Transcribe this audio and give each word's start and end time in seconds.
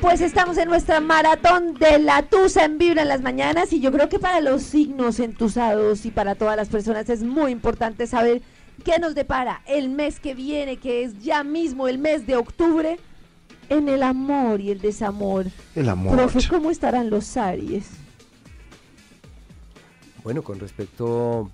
Pues 0.00 0.22
estamos 0.22 0.56
en 0.56 0.68
nuestra 0.68 1.00
maratón 1.00 1.74
de 1.74 1.98
la 1.98 2.22
Tusa 2.22 2.64
en 2.64 2.78
Vibra 2.78 3.02
en 3.02 3.08
las 3.08 3.20
mañanas 3.20 3.70
y 3.72 3.80
yo 3.80 3.92
creo 3.92 4.08
que 4.08 4.18
para 4.18 4.40
los 4.40 4.62
signos 4.62 5.20
entusados 5.20 6.06
y 6.06 6.10
para 6.10 6.34
todas 6.34 6.56
las 6.56 6.70
personas 6.70 7.10
es 7.10 7.22
muy 7.22 7.52
importante 7.52 8.06
saber 8.06 8.40
qué 8.82 8.98
nos 8.98 9.14
depara 9.14 9.60
el 9.66 9.90
mes 9.90 10.18
que 10.18 10.34
viene, 10.34 10.78
que 10.78 11.04
es 11.04 11.20
ya 11.20 11.44
mismo 11.44 11.86
el 11.86 11.98
mes 11.98 12.26
de 12.26 12.36
octubre, 12.36 12.98
en 13.68 13.90
el 13.90 14.02
amor 14.02 14.62
y 14.62 14.70
el 14.70 14.80
desamor. 14.80 15.46
El 15.74 15.90
amor. 15.90 16.16
Profe, 16.16 16.48
¿cómo 16.48 16.70
estarán 16.70 17.10
los 17.10 17.36
Aries? 17.36 17.90
Bueno, 20.24 20.42
con 20.42 20.58
respecto 20.60 21.50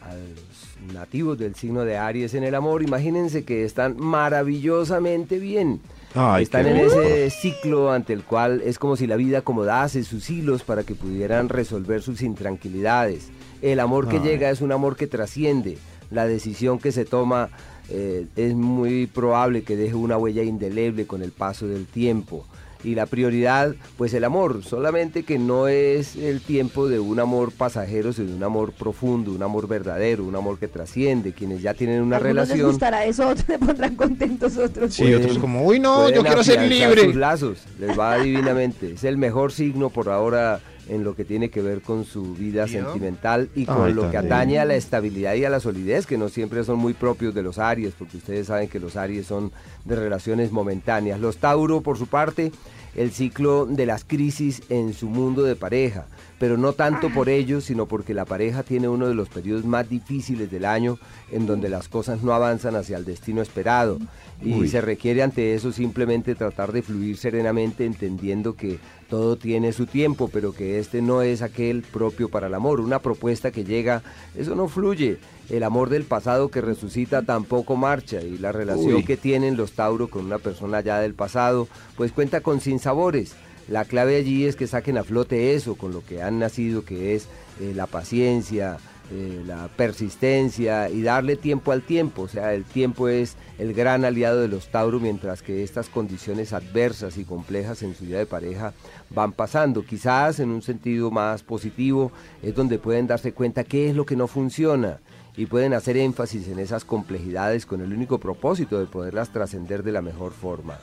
a 0.00 0.14
los 0.14 0.94
nativos 0.94 1.38
del 1.38 1.54
signo 1.54 1.84
de 1.84 1.98
Aries 1.98 2.32
en 2.32 2.44
el 2.44 2.54
amor, 2.54 2.82
imagínense 2.82 3.44
que 3.44 3.64
están 3.64 3.96
maravillosamente 3.98 5.38
bien. 5.38 5.82
Ay, 6.14 6.42
están 6.42 6.66
en 6.66 6.76
ese 6.78 7.30
ciclo 7.30 7.92
ante 7.92 8.12
el 8.12 8.24
cual 8.24 8.62
es 8.64 8.78
como 8.78 8.96
si 8.96 9.06
la 9.06 9.16
vida 9.16 9.38
acomodase 9.38 10.02
sus 10.02 10.28
hilos 10.28 10.64
para 10.64 10.82
que 10.82 10.94
pudieran 10.94 11.48
resolver 11.48 12.02
sus 12.02 12.22
intranquilidades. 12.22 13.28
El 13.62 13.78
amor 13.78 14.08
que 14.08 14.16
Ay. 14.16 14.22
llega 14.22 14.50
es 14.50 14.60
un 14.60 14.72
amor 14.72 14.96
que 14.96 15.06
trasciende. 15.06 15.78
La 16.10 16.26
decisión 16.26 16.80
que 16.80 16.90
se 16.90 17.04
toma 17.04 17.50
eh, 17.88 18.26
es 18.36 18.54
muy 18.54 19.06
probable 19.06 19.62
que 19.62 19.76
deje 19.76 19.94
una 19.94 20.16
huella 20.16 20.42
indeleble 20.42 21.06
con 21.06 21.22
el 21.22 21.30
paso 21.30 21.66
del 21.68 21.86
tiempo. 21.86 22.44
Y 22.84 22.94
la 22.94 23.06
prioridad, 23.06 23.74
pues 23.96 24.14
el 24.14 24.24
amor, 24.24 24.62
solamente 24.64 25.22
que 25.22 25.38
no 25.38 25.68
es 25.68 26.16
el 26.16 26.40
tiempo 26.40 26.88
de 26.88 26.98
un 26.98 27.20
amor 27.20 27.52
pasajero, 27.52 28.12
sino 28.12 28.28
de 28.28 28.34
un 28.36 28.44
amor 28.44 28.72
profundo, 28.72 29.32
un 29.32 29.42
amor 29.42 29.68
verdadero, 29.68 30.24
un 30.24 30.36
amor 30.36 30.58
que 30.58 30.68
trasciende. 30.68 31.32
Quienes 31.32 31.62
ya 31.62 31.74
tienen 31.74 32.02
una 32.02 32.16
Algunos 32.16 32.36
les 32.36 32.48
relación 32.48 32.70
gustará 32.70 33.04
eso, 33.04 33.28
otros 33.28 33.46
se 33.46 33.58
pondrán 33.58 33.96
contentos, 33.96 34.56
otros. 34.56 34.94
Sí, 34.94 35.12
otros 35.14 35.38
como, 35.38 35.64
uy, 35.64 35.78
no, 35.78 36.10
yo 36.10 36.22
quiero 36.22 36.42
ser 36.42 36.62
libre. 36.62 37.04
sus 37.04 37.16
lazos, 37.16 37.58
les 37.78 37.98
va 37.98 38.18
divinamente. 38.18 38.92
Es 38.92 39.04
el 39.04 39.16
mejor 39.16 39.52
signo 39.52 39.90
por 39.90 40.08
ahora 40.08 40.60
en 40.90 41.04
lo 41.04 41.14
que 41.14 41.24
tiene 41.24 41.50
que 41.50 41.62
ver 41.62 41.82
con 41.82 42.04
su 42.04 42.34
vida 42.34 42.66
sentimental 42.66 43.48
y 43.54 43.64
con 43.64 43.84
Ay, 43.84 43.94
lo 43.94 44.10
que 44.10 44.16
atañe 44.16 44.58
a 44.58 44.64
la 44.64 44.74
estabilidad 44.74 45.34
y 45.34 45.44
a 45.44 45.50
la 45.50 45.60
solidez, 45.60 46.04
que 46.04 46.18
no 46.18 46.28
siempre 46.28 46.64
son 46.64 46.78
muy 46.78 46.94
propios 46.94 47.32
de 47.32 47.42
los 47.42 47.58
Aries, 47.58 47.94
porque 47.96 48.16
ustedes 48.16 48.48
saben 48.48 48.68
que 48.68 48.80
los 48.80 48.96
Aries 48.96 49.26
son 49.26 49.52
de 49.84 49.94
relaciones 49.94 50.50
momentáneas. 50.50 51.20
Los 51.20 51.36
Tauro, 51.36 51.80
por 51.80 51.96
su 51.96 52.08
parte, 52.08 52.50
el 52.94 53.10
ciclo 53.10 53.66
de 53.66 53.86
las 53.86 54.04
crisis 54.04 54.62
en 54.68 54.94
su 54.94 55.08
mundo 55.08 55.42
de 55.42 55.56
pareja, 55.56 56.06
pero 56.38 56.56
no 56.56 56.72
tanto 56.72 57.10
por 57.10 57.28
ello, 57.28 57.60
sino 57.60 57.86
porque 57.86 58.14
la 58.14 58.24
pareja 58.24 58.62
tiene 58.62 58.88
uno 58.88 59.06
de 59.06 59.14
los 59.14 59.28
periodos 59.28 59.64
más 59.64 59.88
difíciles 59.88 60.50
del 60.50 60.64
año 60.64 60.98
en 61.30 61.46
donde 61.46 61.68
las 61.68 61.88
cosas 61.88 62.22
no 62.22 62.32
avanzan 62.32 62.76
hacia 62.76 62.96
el 62.96 63.04
destino 63.04 63.42
esperado 63.42 63.98
y 64.42 64.54
Uy. 64.54 64.68
se 64.68 64.80
requiere 64.80 65.22
ante 65.22 65.54
eso 65.54 65.70
simplemente 65.72 66.34
tratar 66.34 66.72
de 66.72 66.82
fluir 66.82 67.16
serenamente 67.16 67.84
entendiendo 67.84 68.54
que 68.54 68.78
todo 69.08 69.36
tiene 69.36 69.72
su 69.72 69.86
tiempo, 69.86 70.28
pero 70.32 70.52
que 70.52 70.78
este 70.78 71.02
no 71.02 71.22
es 71.22 71.42
aquel 71.42 71.82
propio 71.82 72.28
para 72.28 72.46
el 72.46 72.54
amor. 72.54 72.80
Una 72.80 73.00
propuesta 73.00 73.50
que 73.50 73.64
llega, 73.64 74.02
eso 74.36 74.54
no 74.54 74.68
fluye. 74.68 75.18
El 75.50 75.64
amor 75.64 75.88
del 75.90 76.04
pasado 76.04 76.48
que 76.48 76.60
resucita 76.60 77.22
tampoco 77.22 77.74
marcha 77.74 78.22
y 78.22 78.38
la 78.38 78.52
relación 78.52 78.94
Uy. 78.94 79.04
que 79.04 79.16
tienen 79.16 79.56
los 79.56 79.72
Tauro 79.72 80.08
con 80.08 80.24
una 80.24 80.38
persona 80.38 80.80
ya 80.80 81.00
del 81.00 81.14
pasado, 81.14 81.66
pues 81.96 82.12
cuenta 82.12 82.40
con 82.40 82.60
sinsabores. 82.60 83.34
La 83.68 83.84
clave 83.84 84.16
allí 84.16 84.46
es 84.46 84.54
que 84.54 84.68
saquen 84.68 84.96
a 84.96 85.04
flote 85.04 85.54
eso, 85.54 85.74
con 85.74 85.92
lo 85.92 86.04
que 86.04 86.22
han 86.22 86.38
nacido, 86.38 86.84
que 86.84 87.16
es 87.16 87.26
eh, 87.60 87.72
la 87.74 87.86
paciencia, 87.86 88.78
eh, 89.12 89.42
la 89.44 89.68
persistencia 89.76 90.88
y 90.88 91.02
darle 91.02 91.34
tiempo 91.34 91.72
al 91.72 91.82
tiempo. 91.82 92.22
O 92.22 92.28
sea, 92.28 92.54
el 92.54 92.62
tiempo 92.62 93.08
es 93.08 93.36
el 93.58 93.74
gran 93.74 94.04
aliado 94.04 94.40
de 94.40 94.46
los 94.46 94.68
Tauro, 94.68 95.00
mientras 95.00 95.42
que 95.42 95.64
estas 95.64 95.88
condiciones 95.88 96.52
adversas 96.52 97.18
y 97.18 97.24
complejas 97.24 97.82
en 97.82 97.96
su 97.96 98.04
vida 98.04 98.18
de 98.18 98.26
pareja 98.26 98.72
van 99.10 99.32
pasando. 99.32 99.84
Quizás 99.84 100.38
en 100.38 100.50
un 100.50 100.62
sentido 100.62 101.10
más 101.10 101.42
positivo 101.42 102.12
es 102.40 102.54
donde 102.54 102.78
pueden 102.78 103.08
darse 103.08 103.32
cuenta 103.32 103.64
qué 103.64 103.90
es 103.90 103.96
lo 103.96 104.06
que 104.06 104.14
no 104.14 104.28
funciona 104.28 105.00
y 105.36 105.46
pueden 105.46 105.74
hacer 105.74 105.96
énfasis 105.96 106.48
en 106.48 106.58
esas 106.58 106.84
complejidades 106.84 107.66
con 107.66 107.80
el 107.80 107.92
único 107.92 108.18
propósito 108.18 108.78
de 108.78 108.86
poderlas 108.86 109.30
trascender 109.30 109.82
de 109.82 109.92
la 109.92 110.02
mejor 110.02 110.32
forma. 110.32 110.78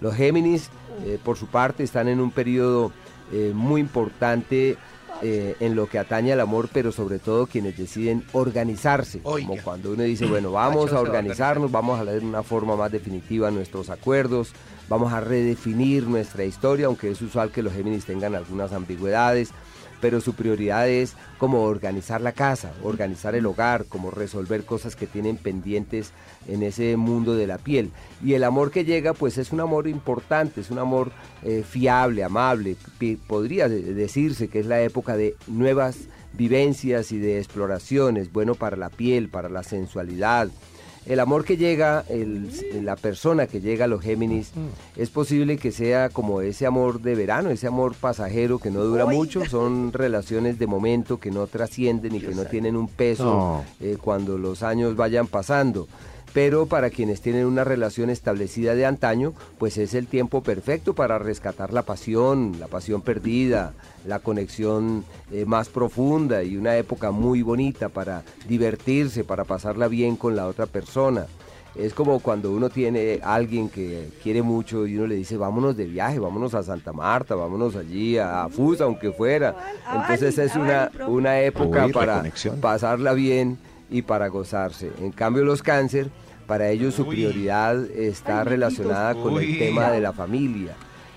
Los 0.00 0.14
Géminis, 0.14 0.70
eh, 1.04 1.18
por 1.22 1.36
su 1.36 1.46
parte, 1.46 1.82
están 1.82 2.08
en 2.08 2.20
un 2.20 2.30
periodo 2.30 2.92
eh, 3.32 3.52
muy 3.54 3.80
importante 3.80 4.76
eh, 5.22 5.56
en 5.60 5.74
lo 5.74 5.88
que 5.88 5.98
atañe 5.98 6.32
al 6.32 6.40
amor, 6.40 6.68
pero 6.70 6.92
sobre 6.92 7.18
todo 7.18 7.46
quienes 7.46 7.78
deciden 7.78 8.22
organizarse. 8.32 9.20
Oiga. 9.22 9.48
Como 9.48 9.62
cuando 9.62 9.92
uno 9.92 10.02
dice, 10.02 10.26
bueno, 10.26 10.52
vamos 10.52 10.92
a 10.92 11.00
organizarnos, 11.00 11.72
vamos 11.72 11.98
a 11.98 12.04
leer 12.04 12.20
de 12.20 12.26
una 12.26 12.42
forma 12.42 12.76
más 12.76 12.92
definitiva 12.92 13.50
nuestros 13.50 13.88
acuerdos, 13.88 14.52
vamos 14.90 15.12
a 15.14 15.20
redefinir 15.20 16.04
nuestra 16.04 16.44
historia, 16.44 16.86
aunque 16.86 17.10
es 17.10 17.22
usual 17.22 17.50
que 17.50 17.62
los 17.62 17.72
Géminis 17.72 18.04
tengan 18.04 18.34
algunas 18.34 18.72
ambigüedades 18.72 19.52
pero 20.00 20.20
su 20.20 20.34
prioridad 20.34 20.88
es 20.88 21.14
como 21.38 21.62
organizar 21.62 22.20
la 22.20 22.32
casa, 22.32 22.72
organizar 22.82 23.34
el 23.34 23.46
hogar, 23.46 23.86
como 23.86 24.10
resolver 24.10 24.64
cosas 24.64 24.96
que 24.96 25.06
tienen 25.06 25.36
pendientes 25.36 26.12
en 26.48 26.62
ese 26.62 26.96
mundo 26.96 27.34
de 27.34 27.46
la 27.46 27.58
piel. 27.58 27.90
Y 28.24 28.34
el 28.34 28.44
amor 28.44 28.70
que 28.70 28.84
llega, 28.84 29.12
pues 29.14 29.38
es 29.38 29.52
un 29.52 29.60
amor 29.60 29.88
importante, 29.88 30.60
es 30.60 30.70
un 30.70 30.78
amor 30.78 31.12
eh, 31.42 31.64
fiable, 31.68 32.24
amable. 32.24 32.76
Podría 33.26 33.68
de- 33.68 33.94
decirse 33.94 34.48
que 34.48 34.60
es 34.60 34.66
la 34.66 34.80
época 34.82 35.16
de 35.16 35.34
nuevas 35.46 35.96
vivencias 36.34 37.12
y 37.12 37.18
de 37.18 37.38
exploraciones, 37.38 38.30
bueno 38.32 38.54
para 38.54 38.76
la 38.76 38.90
piel, 38.90 39.28
para 39.28 39.48
la 39.48 39.62
sensualidad. 39.62 40.48
El 41.06 41.20
amor 41.20 41.44
que 41.44 41.56
llega, 41.56 42.04
el- 42.08 42.50
la 42.84 42.96
persona 42.96 43.46
que 43.46 43.60
llega 43.60 43.84
a 43.84 43.88
los 43.88 44.02
Géminis, 44.02 44.50
es 44.96 45.08
posible 45.10 45.56
que 45.56 45.70
sea 45.70 46.08
como 46.08 46.40
ese 46.40 46.66
amor 46.66 47.00
de 47.00 47.14
verano, 47.14 47.50
ese 47.50 47.68
amor 47.68 47.94
pasajero 47.94 48.58
que 48.58 48.70
no 48.72 48.82
dura 48.82 49.06
mucho, 49.06 49.44
son 49.44 49.92
relaciones 49.92 50.58
de 50.58 50.66
momento 50.66 51.18
que 51.18 51.30
no 51.30 51.46
trascienden 51.46 52.14
y 52.16 52.20
que 52.20 52.34
no 52.34 52.44
tienen 52.44 52.74
un 52.76 52.88
peso 52.88 53.24
No. 53.24 53.64
eh, 53.80 53.96
cuando 54.00 54.36
los 54.36 54.62
años 54.64 54.96
vayan 54.96 55.28
pasando. 55.28 55.86
Pero 56.36 56.66
para 56.66 56.90
quienes 56.90 57.22
tienen 57.22 57.46
una 57.46 57.64
relación 57.64 58.10
establecida 58.10 58.74
de 58.74 58.84
antaño, 58.84 59.32
pues 59.56 59.78
es 59.78 59.94
el 59.94 60.06
tiempo 60.06 60.42
perfecto 60.42 60.92
para 60.92 61.18
rescatar 61.18 61.72
la 61.72 61.80
pasión, 61.80 62.56
la 62.60 62.66
pasión 62.66 63.00
perdida, 63.00 63.72
la 64.04 64.18
conexión 64.18 65.02
eh, 65.32 65.46
más 65.46 65.70
profunda 65.70 66.42
y 66.42 66.58
una 66.58 66.76
época 66.76 67.10
muy 67.10 67.40
bonita 67.40 67.88
para 67.88 68.22
divertirse, 68.46 69.24
para 69.24 69.44
pasarla 69.44 69.88
bien 69.88 70.16
con 70.16 70.36
la 70.36 70.46
otra 70.46 70.66
persona. 70.66 71.24
Es 71.74 71.94
como 71.94 72.20
cuando 72.20 72.52
uno 72.52 72.68
tiene 72.68 73.18
a 73.22 73.34
alguien 73.34 73.70
que 73.70 74.10
quiere 74.22 74.42
mucho 74.42 74.86
y 74.86 74.98
uno 74.98 75.06
le 75.06 75.14
dice, 75.14 75.38
vámonos 75.38 75.74
de 75.74 75.86
viaje, 75.86 76.18
vámonos 76.18 76.52
a 76.52 76.62
Santa 76.62 76.92
Marta, 76.92 77.34
vámonos 77.34 77.76
allí 77.76 78.18
a, 78.18 78.44
a 78.44 78.50
Fusa, 78.50 78.84
aunque 78.84 79.10
fuera. 79.10 79.56
Entonces 79.90 80.36
es 80.36 80.54
una, 80.54 80.90
una 81.08 81.40
época 81.40 81.86
Uy, 81.86 81.92
para 81.94 82.22
pasarla 82.60 83.14
bien 83.14 83.56
y 83.88 84.02
para 84.02 84.28
gozarse. 84.28 84.90
En 85.00 85.12
cambio 85.12 85.42
los 85.42 85.62
cáncer, 85.62 86.10
para 86.46 86.68
ellos 86.70 86.94
su 86.94 87.02
Uy. 87.02 87.16
prioridad 87.16 87.84
está 87.90 88.44
relacionada 88.44 89.14
con 89.14 89.36
el 89.42 89.58
tema 89.58 89.90
de 89.90 90.00
la 90.00 90.12
familia. 90.12 90.74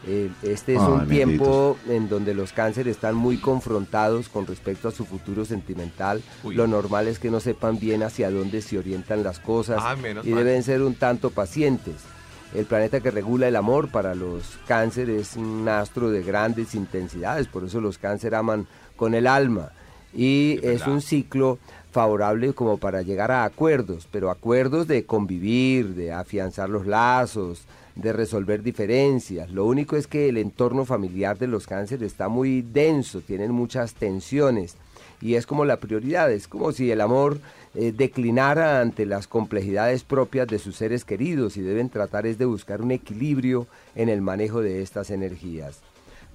Eh, 0.08 0.30
Este 0.44 0.76
es 0.76 0.80
Ay, 0.82 0.88
un 0.94 1.08
tiempo 1.10 1.78
en 1.90 2.08
donde 2.08 2.34
los 2.34 2.54
cánceres 2.54 2.96
están 2.96 3.16
muy 3.16 3.38
confrontados 3.38 4.30
con 4.30 4.48
respecto 4.48 4.88
a 4.88 4.92
su 4.92 5.06
futuro 5.06 5.44
sentimental. 5.46 6.22
Uy. 6.44 6.56
Lo 6.56 6.68
normal 6.68 7.08
es 7.08 7.20
que 7.20 7.30
no 7.30 7.40
sepan 7.42 7.80
bien 7.80 8.02
hacia 8.04 8.32
dónde 8.32 8.62
se 8.62 8.78
orientan 8.78 9.24
las 9.24 9.40
cosas 9.40 9.80
Ah, 9.82 9.96
menos 9.96 10.26
y 10.26 10.30
mal. 10.30 10.44
deben 10.46 10.64
ser 10.64 10.82
un 10.82 10.96
tanto 10.96 11.32
pacientes. 11.32 11.96
El 12.56 12.66
planeta 12.66 13.02
que 13.02 13.12
regula 13.12 13.48
el 13.48 13.56
amor 13.58 13.90
para 13.90 14.16
los 14.16 14.58
cáncer 14.68 15.10
es 15.10 15.36
un 15.36 15.68
astro 15.70 16.10
de 16.10 16.24
grandes 16.24 16.74
intensidades, 16.76 17.48
por 17.48 17.64
eso 17.66 17.80
los 17.82 17.98
cáncer 18.00 18.34
aman 18.34 18.68
con 18.96 19.14
el 19.14 19.28
alma. 19.28 19.70
Y 20.12 20.60
Es 20.64 20.88
un 20.88 21.02
ciclo 21.02 21.60
favorable 21.92 22.54
como 22.54 22.78
para 22.78 23.02
llegar 23.02 23.32
a 23.32 23.46
acuerdos, 23.46 24.08
pero 24.12 24.30
acuerdos 24.30 24.88
de 24.88 25.06
convivir, 25.06 25.96
de 25.96 26.12
afianzar 26.12 26.70
los 26.70 26.86
lazos, 26.86 27.64
de 27.96 28.14
resolver 28.14 28.64
diferencias. 28.64 29.50
Lo 29.52 29.66
único 29.66 29.96
es 29.96 30.08
que 30.08 30.30
el 30.30 30.38
entorno 30.38 30.86
familiar 30.86 31.38
de 31.38 31.48
los 31.48 31.68
cánceres 31.68 32.12
está 32.12 32.30
muy 32.30 32.62
denso, 32.62 33.22
tienen 33.22 33.52
muchas 33.52 33.94
tensiones 33.94 34.76
y 35.22 35.36
es 35.36 35.46
como 35.46 35.66
la 35.66 35.78
prioridad, 35.78 36.32
es 36.32 36.48
como 36.48 36.72
si 36.72 36.92
el 36.92 37.02
amor 37.02 37.40
eh, 37.76 37.92
declinara 37.96 38.82
ante 38.82 39.06
las 39.06 39.28
complejidades 39.28 40.04
propias 40.04 40.48
de 40.48 40.60
sus 40.60 40.78
seres 40.78 41.04
queridos 41.04 41.58
y 41.58 41.62
deben 41.62 41.90
tratar 41.90 42.26
es 42.26 42.38
de 42.38 42.46
buscar 42.46 42.82
un 42.82 42.92
equilibrio 42.92 43.68
en 43.96 44.10
el 44.10 44.22
manejo 44.22 44.62
de 44.62 44.82
estas 44.82 45.10
energías. 45.10 45.82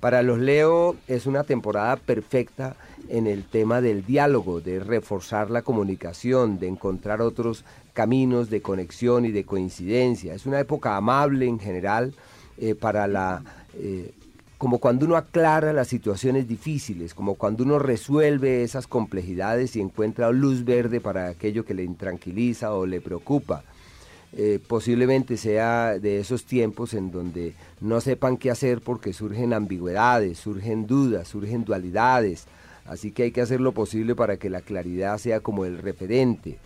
Para 0.00 0.22
los 0.22 0.38
Leo 0.38 0.96
es 1.08 1.26
una 1.26 1.44
temporada 1.44 1.96
perfecta 1.96 2.76
en 3.08 3.26
el 3.26 3.44
tema 3.44 3.80
del 3.80 4.04
diálogo, 4.04 4.60
de 4.60 4.80
reforzar 4.80 5.50
la 5.50 5.62
comunicación, 5.62 6.58
de 6.58 6.68
encontrar 6.68 7.22
otros 7.22 7.64
caminos 7.92 8.50
de 8.50 8.60
conexión 8.60 9.24
y 9.24 9.30
de 9.30 9.44
coincidencia. 9.44 10.34
Es 10.34 10.46
una 10.46 10.60
época 10.60 10.96
amable 10.96 11.46
en 11.46 11.58
general 11.58 12.14
eh, 12.58 12.74
para 12.74 13.06
la... 13.06 13.42
eh, 13.74 14.12
como 14.58 14.78
cuando 14.78 15.04
uno 15.04 15.16
aclara 15.16 15.72
las 15.72 15.88
situaciones 15.88 16.48
difíciles, 16.48 17.12
como 17.12 17.34
cuando 17.34 17.64
uno 17.64 17.78
resuelve 17.78 18.62
esas 18.62 18.86
complejidades 18.86 19.76
y 19.76 19.80
encuentra 19.80 20.30
luz 20.30 20.64
verde 20.64 21.00
para 21.00 21.28
aquello 21.28 21.64
que 21.64 21.74
le 21.74 21.84
intranquiliza 21.84 22.72
o 22.72 22.86
le 22.86 23.00
preocupa. 23.00 23.64
Eh, 24.36 24.58
posiblemente 24.66 25.36
sea 25.36 25.98
de 25.98 26.18
esos 26.18 26.44
tiempos 26.44 26.92
en 26.94 27.12
donde 27.12 27.54
no 27.80 28.00
sepan 28.00 28.36
qué 28.36 28.50
hacer 28.50 28.80
porque 28.80 29.12
surgen 29.12 29.52
ambigüedades, 29.52 30.38
surgen 30.38 30.88
dudas, 30.88 31.28
surgen 31.28 31.64
dualidades. 31.64 32.46
Así 32.84 33.12
que 33.12 33.24
hay 33.24 33.30
que 33.30 33.42
hacer 33.42 33.60
lo 33.60 33.72
posible 33.72 34.16
para 34.16 34.36
que 34.36 34.50
la 34.50 34.60
claridad 34.60 35.18
sea 35.18 35.38
como 35.38 35.64
el 35.64 35.78
referente. 35.78 36.58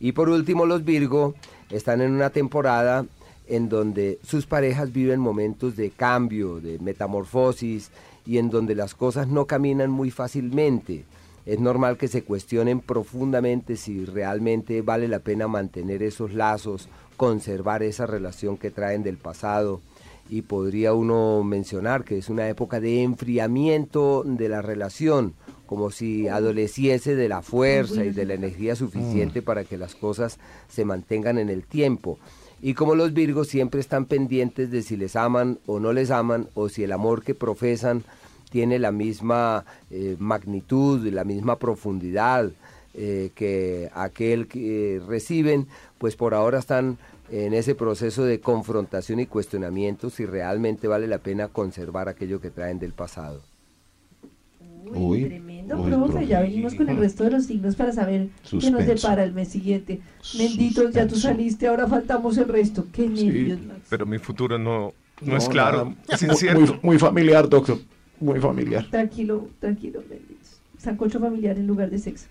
Y 0.00 0.12
por 0.12 0.28
último, 0.28 0.66
los 0.66 0.84
Virgo 0.84 1.34
están 1.70 2.02
en 2.02 2.12
una 2.12 2.28
temporada 2.28 3.06
en 3.46 3.70
donde 3.70 4.18
sus 4.22 4.44
parejas 4.44 4.92
viven 4.92 5.18
momentos 5.18 5.76
de 5.76 5.90
cambio, 5.90 6.60
de 6.60 6.78
metamorfosis 6.78 7.90
y 8.26 8.36
en 8.36 8.50
donde 8.50 8.74
las 8.74 8.94
cosas 8.94 9.28
no 9.28 9.46
caminan 9.46 9.90
muy 9.90 10.10
fácilmente 10.10 11.04
es 11.48 11.60
normal 11.60 11.96
que 11.96 12.08
se 12.08 12.24
cuestionen 12.24 12.80
profundamente 12.80 13.76
si 13.76 14.04
realmente 14.04 14.82
vale 14.82 15.08
la 15.08 15.20
pena 15.20 15.48
mantener 15.48 16.02
esos 16.02 16.34
lazos, 16.34 16.90
conservar 17.16 17.82
esa 17.82 18.04
relación 18.04 18.58
que 18.58 18.70
traen 18.70 19.02
del 19.02 19.16
pasado. 19.16 19.80
Y 20.28 20.42
podría 20.42 20.92
uno 20.92 21.42
mencionar 21.42 22.04
que 22.04 22.18
es 22.18 22.28
una 22.28 22.50
época 22.50 22.80
de 22.80 23.02
enfriamiento 23.02 24.24
de 24.26 24.50
la 24.50 24.60
relación, 24.60 25.32
como 25.64 25.90
si 25.90 26.28
adoleciese 26.28 27.16
de 27.16 27.30
la 27.30 27.40
fuerza 27.40 28.04
y 28.04 28.10
de 28.10 28.26
la 28.26 28.34
energía 28.34 28.76
suficiente 28.76 29.40
para 29.40 29.64
que 29.64 29.78
las 29.78 29.94
cosas 29.94 30.38
se 30.68 30.84
mantengan 30.84 31.38
en 31.38 31.48
el 31.48 31.64
tiempo. 31.64 32.18
Y 32.60 32.74
como 32.74 32.94
los 32.94 33.14
Virgos 33.14 33.48
siempre 33.48 33.80
están 33.80 34.04
pendientes 34.04 34.70
de 34.70 34.82
si 34.82 34.98
les 34.98 35.16
aman 35.16 35.60
o 35.64 35.80
no 35.80 35.94
les 35.94 36.10
aman, 36.10 36.48
o 36.52 36.68
si 36.68 36.84
el 36.84 36.92
amor 36.92 37.22
que 37.22 37.34
profesan 37.34 38.04
tiene 38.50 38.78
la 38.78 38.92
misma 38.92 39.64
eh, 39.90 40.16
magnitud, 40.18 41.06
la 41.08 41.24
misma 41.24 41.56
profundidad 41.56 42.50
eh, 42.94 43.30
que 43.34 43.90
aquel 43.94 44.48
que 44.48 45.00
reciben, 45.06 45.66
pues 45.98 46.16
por 46.16 46.34
ahora 46.34 46.58
están 46.58 46.98
en 47.30 47.54
ese 47.54 47.74
proceso 47.74 48.24
de 48.24 48.40
confrontación 48.40 49.20
y 49.20 49.26
cuestionamiento 49.26 50.10
si 50.10 50.26
realmente 50.26 50.88
vale 50.88 51.06
la 51.06 51.18
pena 51.18 51.48
conservar 51.48 52.08
aquello 52.08 52.40
que 52.40 52.50
traen 52.50 52.78
del 52.78 52.92
pasado. 52.92 53.42
Uy, 54.86 55.26
tremendo, 55.26 55.84
profe. 55.84 56.26
Ya 56.26 56.40
venimos 56.40 56.74
con 56.74 56.88
el 56.88 56.96
resto 56.96 57.24
de 57.24 57.30
los 57.32 57.44
signos 57.44 57.76
para 57.76 57.92
saber 57.92 58.30
qué 58.50 58.70
nos 58.70 58.86
depara 58.86 59.22
el 59.22 59.32
mes 59.32 59.48
siguiente. 59.48 60.00
Benditos, 60.36 60.92
ya 60.94 61.06
tú 61.06 61.16
saliste, 61.16 61.68
ahora 61.68 61.86
faltamos 61.86 62.38
el 62.38 62.48
resto. 62.48 62.86
Qué 62.90 63.06
nervios, 63.06 63.60
Pero 63.90 64.06
mi 64.06 64.18
futuro 64.18 64.58
no, 64.58 64.94
no, 65.20 65.36
es 65.36 65.48
claro, 65.48 65.94
es 66.08 66.22
incierto. 66.22 66.80
muy 66.82 66.98
familiar, 66.98 67.48
doctor 67.48 67.78
muy 68.20 68.40
familiar. 68.40 68.86
Tranquilo, 68.90 69.48
tranquilo, 69.60 70.02
benditos. 70.08 70.60
Sancocho 70.78 71.20
familiar 71.20 71.56
en 71.56 71.66
lugar 71.66 71.90
de 71.90 71.98
sexo. 71.98 72.26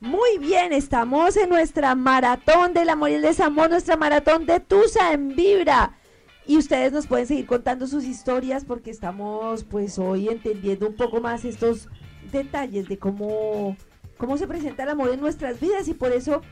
Muy 0.00 0.38
bien, 0.38 0.72
estamos 0.72 1.36
en 1.36 1.48
nuestra 1.48 1.94
maratón 1.94 2.74
del 2.74 2.90
amor 2.90 3.10
y 3.10 3.14
el 3.14 3.22
desamor, 3.22 3.70
nuestra 3.70 3.96
maratón 3.96 4.46
de 4.46 4.58
Tusa 4.58 5.12
en 5.12 5.36
Vibra. 5.36 5.96
Y 6.44 6.58
ustedes 6.58 6.92
nos 6.92 7.06
pueden 7.06 7.28
seguir 7.28 7.46
contando 7.46 7.86
sus 7.86 8.04
historias 8.04 8.64
porque 8.64 8.90
estamos 8.90 9.62
pues 9.62 9.98
hoy 10.00 10.28
entendiendo 10.28 10.88
un 10.88 10.96
poco 10.96 11.20
más 11.20 11.44
estos 11.44 11.88
detalles 12.32 12.88
de 12.88 12.98
cómo, 12.98 13.76
cómo 14.16 14.36
se 14.36 14.48
presenta 14.48 14.82
el 14.82 14.88
amor 14.88 15.10
en 15.10 15.20
nuestras 15.20 15.60
vidas 15.60 15.86
y 15.86 15.94
por 15.94 16.10
eso 16.10 16.42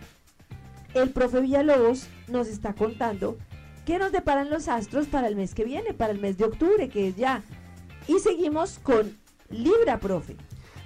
el 0.95 1.11
profe 1.11 1.41
Villalobos 1.41 2.09
nos 2.29 2.49
está 2.49 2.75
contando 2.75 3.39
qué 3.85 3.99
nos 3.99 4.13
deparan 4.13 4.51
los 4.51 4.69
astros 4.69 5.07
para 5.07 5.29
el 5.29 5.37
mes 5.37 5.55
que 5.55 5.65
viene, 5.65 5.95
para 5.95 6.13
el 6.13 6.21
mes 6.21 6.39
de 6.39 6.45
octubre, 6.45 6.89
que 6.89 7.09
es 7.09 7.17
ya. 7.17 7.43
Y 8.09 8.19
seguimos 8.19 8.79
con 8.79 9.17
Libra, 9.51 9.99
profe. 9.99 10.37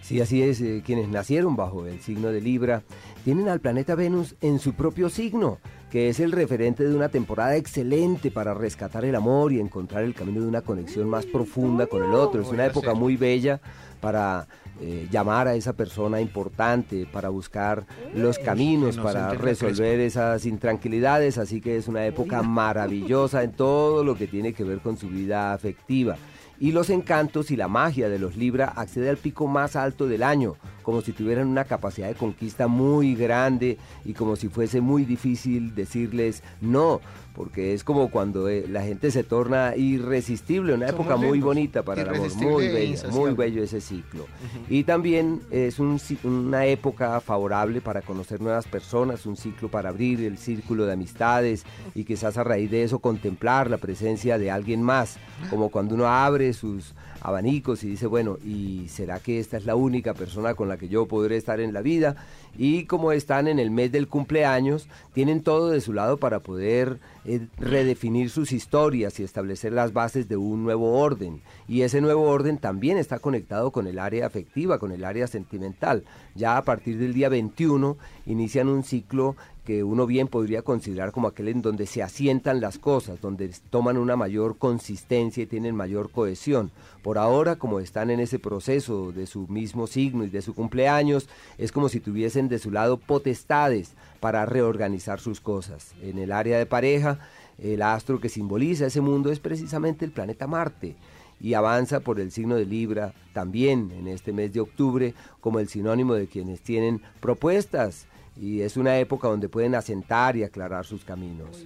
Sí, 0.04 0.20
así 0.20 0.42
es, 0.42 0.60
eh, 0.60 0.82
quienes 0.84 1.08
nacieron 1.08 1.56
bajo 1.56 1.86
el 1.86 1.98
signo 1.98 2.28
de 2.28 2.42
Libra 2.42 2.82
tienen 3.24 3.48
al 3.48 3.60
planeta 3.60 3.94
Venus 3.94 4.34
en 4.42 4.58
su 4.58 4.74
propio 4.74 5.08
signo, 5.08 5.60
que 5.90 6.10
es 6.10 6.20
el 6.20 6.30
referente 6.30 6.84
de 6.84 6.94
una 6.94 7.08
temporada 7.08 7.56
excelente 7.56 8.30
para 8.30 8.52
rescatar 8.52 9.06
el 9.06 9.14
amor 9.14 9.54
y 9.54 9.60
encontrar 9.60 10.04
el 10.04 10.14
camino 10.14 10.42
de 10.42 10.46
una 10.46 10.60
conexión 10.60 11.08
más 11.08 11.24
profunda 11.24 11.86
con 11.86 12.02
el 12.02 12.12
otro. 12.12 12.42
Es 12.42 12.48
una 12.48 12.66
época 12.66 12.92
muy 12.92 13.16
bella 13.16 13.62
para 14.02 14.46
eh, 14.78 15.08
llamar 15.10 15.48
a 15.48 15.54
esa 15.54 15.72
persona 15.72 16.20
importante, 16.20 17.06
para 17.10 17.30
buscar 17.30 17.86
los 18.14 18.38
caminos, 18.38 18.98
para 18.98 19.32
resolver 19.32 20.00
esas 20.00 20.44
intranquilidades. 20.44 21.38
Así 21.38 21.62
que 21.62 21.78
es 21.78 21.88
una 21.88 22.04
época 22.04 22.42
maravillosa 22.42 23.42
en 23.42 23.52
todo 23.52 24.04
lo 24.04 24.16
que 24.16 24.26
tiene 24.26 24.52
que 24.52 24.64
ver 24.64 24.80
con 24.80 24.98
su 24.98 25.08
vida 25.08 25.54
afectiva 25.54 26.18
y 26.58 26.72
los 26.72 26.90
encantos 26.90 27.50
y 27.50 27.56
la 27.56 27.68
magia 27.68 28.08
de 28.08 28.18
los 28.18 28.36
Libra 28.36 28.66
accede 28.76 29.10
al 29.10 29.16
pico 29.16 29.46
más 29.46 29.76
alto 29.76 30.06
del 30.06 30.22
año, 30.22 30.56
como 30.82 31.00
si 31.00 31.12
tuvieran 31.12 31.48
una 31.48 31.64
capacidad 31.64 32.08
de 32.08 32.14
conquista 32.14 32.68
muy 32.68 33.14
grande 33.14 33.78
y 34.04 34.12
como 34.12 34.36
si 34.36 34.48
fuese 34.48 34.80
muy 34.80 35.04
difícil 35.04 35.74
decirles 35.74 36.42
no, 36.60 37.00
porque 37.34 37.74
es 37.74 37.82
como 37.82 38.10
cuando 38.10 38.48
eh, 38.48 38.66
la 38.68 38.82
gente 38.82 39.10
se 39.10 39.24
torna 39.24 39.74
irresistible, 39.76 40.74
una 40.74 40.88
época 40.88 41.16
muy 41.16 41.40
bonita 41.40 41.82
para 41.82 42.02
el 42.02 42.08
amor, 42.10 42.34
muy 42.36 42.68
bella, 42.68 43.08
muy 43.10 43.32
bello 43.32 43.62
ese 43.62 43.80
ciclo. 43.80 44.26
Y 44.68 44.84
también 44.84 45.40
es 45.50 45.80
una 45.80 46.66
época 46.66 47.20
favorable 47.20 47.80
para 47.80 48.02
conocer 48.02 48.40
nuevas 48.40 48.66
personas, 48.66 49.26
un 49.26 49.36
ciclo 49.36 49.68
para 49.68 49.88
abrir 49.88 50.22
el 50.22 50.38
círculo 50.38 50.86
de 50.86 50.92
amistades 50.92 51.64
y 51.94 52.04
quizás 52.04 52.38
a 52.38 52.44
raíz 52.44 52.70
de 52.70 52.84
eso 52.84 53.00
contemplar 53.00 53.68
la 53.68 53.78
presencia 53.78 54.38
de 54.38 54.50
alguien 54.50 54.82
más, 54.82 55.16
como 55.50 55.70
cuando 55.70 55.96
uno 55.96 56.06
abre 56.06 56.52
sus 56.54 56.94
abanicos 57.20 57.84
y 57.84 57.88
dice, 57.88 58.06
bueno, 58.06 58.38
¿y 58.44 58.88
será 58.88 59.20
que 59.20 59.38
esta 59.38 59.56
es 59.56 59.66
la 59.66 59.76
única 59.76 60.14
persona 60.14 60.54
con 60.54 60.68
la 60.68 60.76
que 60.76 60.88
yo 60.88 61.06
podré 61.06 61.36
estar 61.36 61.60
en 61.60 61.72
la 61.72 61.82
vida? 61.82 62.16
Y 62.56 62.84
como 62.84 63.12
están 63.12 63.48
en 63.48 63.58
el 63.58 63.70
mes 63.70 63.92
del 63.92 64.08
cumpleaños, 64.08 64.88
tienen 65.12 65.42
todo 65.42 65.70
de 65.70 65.80
su 65.80 65.92
lado 65.92 66.18
para 66.18 66.40
poder 66.40 66.98
eh, 67.24 67.46
redefinir 67.58 68.30
sus 68.30 68.52
historias 68.52 69.18
y 69.18 69.24
establecer 69.24 69.72
las 69.72 69.92
bases 69.92 70.28
de 70.28 70.36
un 70.36 70.62
nuevo 70.62 70.98
orden. 70.98 71.42
Y 71.66 71.82
ese 71.82 72.00
nuevo 72.00 72.22
orden 72.22 72.58
también 72.58 72.96
está 72.96 73.18
conectado 73.18 73.72
con 73.72 73.86
el 73.86 73.98
área 73.98 74.26
afectiva, 74.26 74.78
con 74.78 74.92
el 74.92 75.04
área 75.04 75.26
sentimental. 75.26 76.04
Ya 76.34 76.56
a 76.56 76.62
partir 76.62 76.98
del 76.98 77.14
día 77.14 77.28
21 77.28 77.96
inician 78.26 78.68
un 78.68 78.84
ciclo 78.84 79.36
que 79.64 79.82
uno 79.82 80.06
bien 80.06 80.28
podría 80.28 80.62
considerar 80.62 81.10
como 81.10 81.28
aquel 81.28 81.48
en 81.48 81.62
donde 81.62 81.86
se 81.86 82.02
asientan 82.02 82.60
las 82.60 82.78
cosas, 82.78 83.20
donde 83.20 83.50
toman 83.70 83.96
una 83.96 84.14
mayor 84.14 84.58
consistencia 84.58 85.42
y 85.42 85.46
tienen 85.46 85.74
mayor 85.74 86.10
cohesión. 86.10 86.70
Por 87.02 87.16
ahora, 87.16 87.56
como 87.56 87.80
están 87.80 88.10
en 88.10 88.20
ese 88.20 88.38
proceso 88.38 89.10
de 89.12 89.26
su 89.26 89.48
mismo 89.48 89.86
signo 89.86 90.24
y 90.24 90.30
de 90.30 90.42
su 90.42 90.54
cumpleaños, 90.54 91.28
es 91.56 91.72
como 91.72 91.88
si 91.88 92.00
tuviesen 92.00 92.48
de 92.48 92.58
su 92.58 92.70
lado 92.70 92.98
potestades 92.98 93.94
para 94.20 94.44
reorganizar 94.44 95.18
sus 95.18 95.40
cosas. 95.40 95.92
En 96.02 96.18
el 96.18 96.32
área 96.32 96.58
de 96.58 96.66
pareja, 96.66 97.18
el 97.58 97.82
astro 97.82 98.20
que 98.20 98.28
simboliza 98.28 98.86
ese 98.86 99.00
mundo 99.00 99.32
es 99.32 99.40
precisamente 99.40 100.04
el 100.04 100.10
planeta 100.10 100.46
Marte 100.46 100.96
y 101.40 101.54
avanza 101.54 102.00
por 102.00 102.20
el 102.20 102.30
signo 102.30 102.56
de 102.56 102.66
Libra 102.66 103.14
también 103.32 103.92
en 103.98 104.08
este 104.08 104.32
mes 104.32 104.52
de 104.52 104.60
octubre 104.60 105.14
como 105.40 105.58
el 105.58 105.68
sinónimo 105.68 106.14
de 106.14 106.26
quienes 106.26 106.60
tienen 106.60 107.00
propuestas 107.20 108.06
y 108.40 108.60
es 108.60 108.76
una 108.76 108.98
época 108.98 109.28
donde 109.28 109.48
pueden 109.48 109.74
asentar 109.74 110.36
y 110.36 110.42
aclarar 110.42 110.84
sus 110.84 111.04
caminos. 111.04 111.64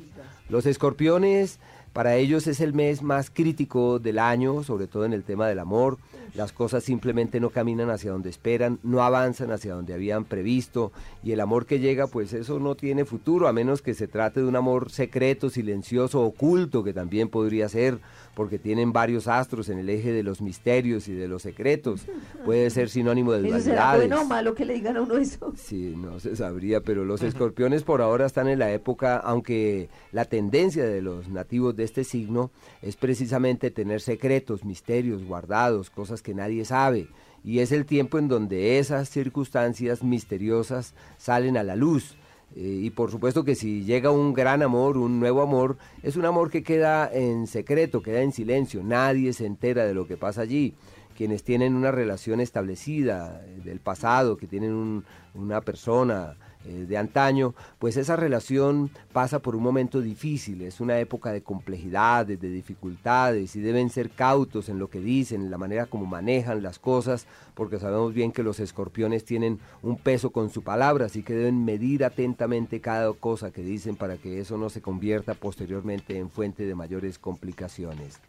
Los 0.48 0.66
escorpiones, 0.66 1.58
para 1.98 2.14
ellos 2.14 2.46
es 2.46 2.60
el 2.60 2.74
mes 2.74 3.02
más 3.02 3.28
crítico 3.28 3.98
del 3.98 4.20
año, 4.20 4.62
sobre 4.62 4.86
todo 4.86 5.04
en 5.04 5.12
el 5.12 5.24
tema 5.24 5.48
del 5.48 5.58
amor. 5.58 5.98
Las 6.36 6.52
cosas 6.52 6.84
simplemente 6.84 7.40
no 7.40 7.50
caminan 7.50 7.90
hacia 7.90 8.12
donde 8.12 8.30
esperan, 8.30 8.78
no 8.84 9.02
avanzan 9.02 9.50
hacia 9.50 9.74
donde 9.74 9.94
habían 9.94 10.24
previsto 10.24 10.92
y 11.24 11.32
el 11.32 11.40
amor 11.40 11.66
que 11.66 11.80
llega, 11.80 12.06
pues 12.06 12.34
eso 12.34 12.60
no 12.60 12.76
tiene 12.76 13.04
futuro, 13.04 13.48
a 13.48 13.52
menos 13.52 13.82
que 13.82 13.94
se 13.94 14.06
trate 14.06 14.38
de 14.38 14.46
un 14.46 14.54
amor 14.54 14.92
secreto, 14.92 15.50
silencioso, 15.50 16.22
oculto, 16.22 16.84
que 16.84 16.92
también 16.92 17.30
podría 17.30 17.68
ser 17.68 17.98
porque 18.38 18.60
tienen 18.60 18.92
varios 18.92 19.26
astros 19.26 19.68
en 19.68 19.80
el 19.80 19.90
eje 19.90 20.12
de 20.12 20.22
los 20.22 20.40
misterios 20.40 21.08
y 21.08 21.12
de 21.12 21.26
los 21.26 21.42
secretos. 21.42 22.02
Puede 22.44 22.70
ser 22.70 22.88
sinónimo 22.88 23.32
de 23.32 23.38
dualidades. 23.38 23.64
¿Será 23.64 23.96
bueno 23.96 24.20
o 24.20 24.24
malo 24.24 24.54
que 24.54 24.64
le 24.64 24.74
digan 24.74 24.96
a 24.96 25.02
uno 25.02 25.16
eso? 25.16 25.52
Sí, 25.56 25.94
no 25.96 26.20
se 26.20 26.36
sabría, 26.36 26.80
pero 26.80 27.04
los 27.04 27.22
escorpiones 27.22 27.82
por 27.82 28.00
ahora 28.00 28.26
están 28.26 28.46
en 28.46 28.60
la 28.60 28.70
época, 28.70 29.16
aunque 29.16 29.88
la 30.12 30.24
tendencia 30.24 30.84
de 30.84 31.02
los 31.02 31.28
nativos 31.28 31.74
de 31.74 31.87
este 31.88 32.04
signo 32.04 32.50
es 32.82 32.96
precisamente 32.96 33.70
tener 33.70 34.00
secretos, 34.00 34.64
misterios 34.64 35.24
guardados, 35.24 35.90
cosas 35.90 36.22
que 36.22 36.34
nadie 36.34 36.64
sabe. 36.64 37.08
Y 37.42 37.60
es 37.60 37.72
el 37.72 37.86
tiempo 37.86 38.18
en 38.18 38.28
donde 38.28 38.78
esas 38.78 39.08
circunstancias 39.08 40.02
misteriosas 40.02 40.94
salen 41.16 41.56
a 41.56 41.62
la 41.62 41.76
luz 41.76 42.16
eh, 42.56 42.80
y 42.82 42.90
por 42.90 43.10
supuesto 43.10 43.44
que 43.44 43.54
si 43.54 43.84
llega 43.84 44.10
un 44.10 44.32
gran 44.32 44.62
amor, 44.62 44.96
un 44.96 45.20
nuevo 45.20 45.42
amor, 45.42 45.76
es 46.02 46.16
un 46.16 46.24
amor 46.24 46.50
que 46.50 46.62
queda 46.62 47.10
en 47.12 47.46
secreto, 47.46 48.02
queda 48.02 48.22
en 48.22 48.32
silencio, 48.32 48.82
nadie 48.82 49.32
se 49.32 49.46
entera 49.46 49.84
de 49.84 49.94
lo 49.94 50.06
que 50.06 50.16
pasa 50.16 50.42
allí. 50.42 50.74
Quienes 51.16 51.42
tienen 51.42 51.74
una 51.74 51.90
relación 51.90 52.40
establecida 52.40 53.42
del 53.64 53.80
pasado, 53.80 54.36
que 54.36 54.46
tienen 54.46 55.04
una 55.34 55.60
persona 55.60 56.36
eh, 56.64 56.86
de 56.88 56.96
antaño, 56.98 57.54
pues 57.78 57.96
esa 57.96 58.16
relación 58.16 58.90
pasa 59.12 59.38
por 59.38 59.54
un 59.54 59.62
momento 59.62 60.00
difícil, 60.00 60.62
es 60.62 60.80
una 60.80 60.98
época 60.98 61.30
de 61.32 61.42
complejidades, 61.42 62.40
de 62.40 62.50
dificultades 62.50 63.54
y 63.54 63.60
deben 63.60 63.90
ser 63.90 64.10
cautos 64.10 64.68
en 64.68 64.78
lo 64.78 64.90
que 64.90 65.00
dicen, 65.00 65.42
en 65.42 65.50
la 65.50 65.58
manera 65.58 65.86
como 65.86 66.06
manejan 66.06 66.62
las 66.62 66.78
cosas, 66.78 67.26
porque 67.54 67.78
sabemos 67.78 68.12
bien 68.12 68.32
que 68.32 68.42
los 68.42 68.60
escorpiones 68.60 69.24
tienen 69.24 69.60
un 69.82 69.96
peso 69.96 70.30
con 70.30 70.50
su 70.50 70.62
palabra, 70.62 71.06
así 71.06 71.22
que 71.22 71.34
deben 71.34 71.64
medir 71.64 72.04
atentamente 72.04 72.80
cada 72.80 73.12
cosa 73.12 73.50
que 73.50 73.62
dicen 73.62 73.96
para 73.96 74.16
que 74.16 74.40
eso 74.40 74.58
no 74.58 74.68
se 74.68 74.82
convierta 74.82 75.34
posteriormente 75.34 76.18
en 76.18 76.28
fuente 76.28 76.66
de 76.66 76.74
mayores 76.74 77.18
complicaciones. 77.18 78.20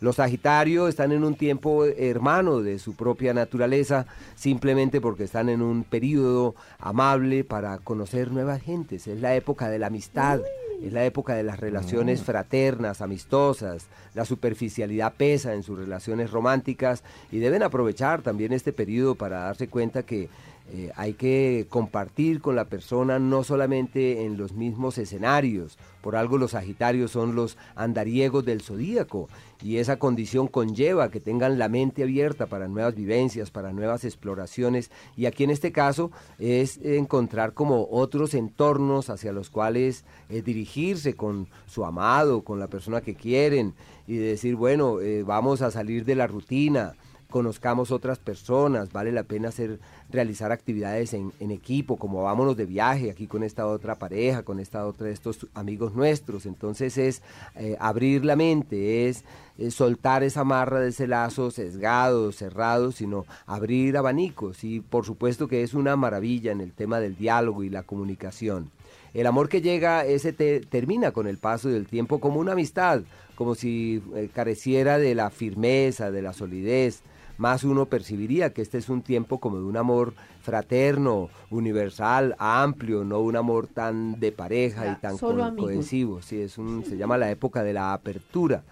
Los 0.00 0.16
Sagitarios 0.16 0.88
están 0.88 1.10
en 1.10 1.24
un 1.24 1.34
tiempo 1.34 1.84
hermano 1.84 2.60
de 2.60 2.78
su 2.78 2.94
propia 2.94 3.34
naturaleza, 3.34 4.06
simplemente 4.36 5.00
porque 5.00 5.24
están 5.24 5.48
en 5.48 5.60
un 5.60 5.82
periodo 5.82 6.54
amable 6.78 7.42
para 7.42 7.78
conocer 7.78 8.30
nuevas 8.30 8.62
gentes. 8.62 9.08
Es 9.08 9.20
la 9.20 9.34
época 9.34 9.68
de 9.68 9.80
la 9.80 9.88
amistad, 9.88 10.40
es 10.82 10.92
la 10.92 11.04
época 11.04 11.34
de 11.34 11.42
las 11.42 11.58
relaciones 11.58 12.22
fraternas, 12.22 13.02
amistosas. 13.02 13.86
La 14.14 14.24
superficialidad 14.24 15.14
pesa 15.16 15.54
en 15.54 15.64
sus 15.64 15.76
relaciones 15.76 16.30
románticas 16.30 17.02
y 17.32 17.38
deben 17.38 17.64
aprovechar 17.64 18.22
también 18.22 18.52
este 18.52 18.72
periodo 18.72 19.16
para 19.16 19.40
darse 19.40 19.66
cuenta 19.66 20.04
que 20.04 20.28
eh, 20.70 20.92
hay 20.96 21.14
que 21.14 21.66
compartir 21.70 22.42
con 22.42 22.54
la 22.54 22.66
persona 22.66 23.18
no 23.18 23.42
solamente 23.42 24.24
en 24.24 24.36
los 24.36 24.52
mismos 24.52 24.98
escenarios, 24.98 25.78
por 26.02 26.14
algo 26.14 26.36
los 26.36 26.50
Sagitarios 26.50 27.10
son 27.10 27.34
los 27.34 27.56
andariegos 27.74 28.44
del 28.44 28.60
zodíaco 28.60 29.28
y 29.62 29.78
esa 29.78 29.98
condición 29.98 30.46
conlleva 30.46 31.10
que 31.10 31.20
tengan 31.20 31.58
la 31.58 31.68
mente 31.68 32.02
abierta 32.02 32.46
para 32.46 32.68
nuevas 32.68 32.94
vivencias, 32.94 33.50
para 33.50 33.72
nuevas 33.72 34.04
exploraciones 34.04 34.90
y 35.16 35.26
aquí 35.26 35.44
en 35.44 35.50
este 35.50 35.72
caso 35.72 36.10
es 36.38 36.78
encontrar 36.82 37.54
como 37.54 37.88
otros 37.90 38.34
entornos 38.34 39.10
hacia 39.10 39.32
los 39.32 39.50
cuales 39.50 40.04
eh, 40.28 40.42
dirigirse 40.42 41.14
con 41.14 41.48
su 41.66 41.84
amado, 41.84 42.42
con 42.42 42.58
la 42.58 42.68
persona 42.68 43.00
que 43.00 43.14
quieren 43.14 43.74
y 44.06 44.16
decir, 44.16 44.54
bueno, 44.54 45.00
eh, 45.00 45.22
vamos 45.22 45.62
a 45.62 45.70
salir 45.70 46.04
de 46.04 46.14
la 46.14 46.26
rutina, 46.26 46.94
conozcamos 47.30 47.90
otras 47.90 48.18
personas, 48.18 48.90
vale 48.92 49.12
la 49.12 49.22
pena 49.22 49.48
hacer, 49.48 49.78
realizar 50.10 50.50
actividades 50.50 51.12
en, 51.12 51.32
equipo, 51.50 51.96
como 51.96 52.22
vámonos 52.22 52.56
de 52.56 52.64
viaje 52.64 53.10
aquí 53.10 53.26
con 53.26 53.42
esta 53.42 53.66
otra 53.66 53.96
pareja, 53.96 54.42
con 54.42 54.60
esta 54.60 54.86
otra 54.86 55.08
de 55.08 55.12
estos 55.12 55.46
amigos 55.54 55.94
nuestros. 55.94 56.46
Entonces 56.46 56.96
es 56.96 57.22
eh, 57.56 57.76
abrir 57.80 58.24
la 58.24 58.36
mente, 58.36 59.08
es, 59.08 59.24
soltar 59.70 60.22
esa 60.22 60.44
marra 60.44 60.78
de 60.78 60.90
ese 60.90 61.08
lazo 61.08 61.50
sesgado, 61.50 62.30
cerrado, 62.30 62.92
sino 62.92 63.26
abrir 63.44 63.96
abanicos. 63.96 64.62
Y 64.64 64.80
por 64.80 65.04
supuesto 65.04 65.48
que 65.48 65.62
es 65.62 65.74
una 65.74 65.96
maravilla 65.96 66.52
en 66.52 66.60
el 66.60 66.72
tema 66.72 67.00
del 67.00 67.16
diálogo 67.16 67.64
y 67.64 67.68
la 67.68 67.82
comunicación. 67.82 68.70
El 69.14 69.26
amor 69.26 69.48
que 69.48 69.60
llega, 69.60 70.04
ese 70.04 70.32
termina 70.32 71.10
con 71.10 71.26
el 71.26 71.38
paso 71.38 71.68
del 71.68 71.86
tiempo 71.86 72.20
como 72.20 72.40
una 72.40 72.52
amistad, 72.52 73.02
como 73.34 73.54
si 73.54 74.02
eh, 74.14 74.28
careciera 74.32 74.98
de 74.98 75.14
la 75.14 75.30
firmeza, 75.30 76.10
de 76.10 76.22
la 76.22 76.32
solidez, 76.32 77.02
más 77.38 77.64
uno 77.64 77.86
percibiría 77.86 78.52
que 78.52 78.62
este 78.62 78.78
es 78.78 78.88
un 78.88 79.02
tiempo 79.02 79.38
como 79.38 79.58
de 79.58 79.64
un 79.64 79.76
amor 79.76 80.12
fraterno, 80.42 81.30
universal, 81.50 82.36
amplio, 82.38 83.04
no 83.04 83.20
un 83.20 83.36
amor 83.36 83.68
tan 83.68 84.20
de 84.20 84.32
pareja 84.32 84.92
y 84.92 85.00
tan 85.00 85.16
cohesivo. 85.16 86.20
Sí, 86.20 86.40
es 86.40 86.58
un, 86.58 86.84
se 86.84 86.96
llama 86.96 87.16
la 87.16 87.30
época 87.30 87.62
de 87.62 87.72
la 87.72 87.94
apertura. 87.94 88.62